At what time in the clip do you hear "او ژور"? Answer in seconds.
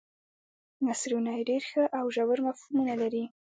1.99-2.39